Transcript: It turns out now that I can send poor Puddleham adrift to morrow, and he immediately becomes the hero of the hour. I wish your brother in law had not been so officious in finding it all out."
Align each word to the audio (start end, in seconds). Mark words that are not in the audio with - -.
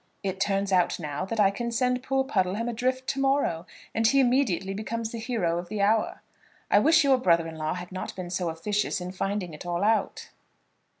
It 0.23 0.39
turns 0.39 0.71
out 0.73 0.99
now 0.99 1.25
that 1.25 1.39
I 1.39 1.51
can 1.51 1.69
send 1.71 2.01
poor 2.01 2.23
Puddleham 2.23 2.67
adrift 2.67 3.05
to 3.09 3.19
morrow, 3.19 3.67
and 3.93 4.07
he 4.07 4.19
immediately 4.19 4.73
becomes 4.73 5.11
the 5.11 5.19
hero 5.19 5.59
of 5.59 5.69
the 5.69 5.79
hour. 5.79 6.23
I 6.71 6.79
wish 6.79 7.03
your 7.03 7.19
brother 7.19 7.45
in 7.47 7.55
law 7.59 7.75
had 7.75 7.91
not 7.91 8.15
been 8.15 8.31
so 8.31 8.49
officious 8.49 8.99
in 8.99 9.11
finding 9.11 9.53
it 9.53 9.63
all 9.63 9.83
out." 9.83 10.31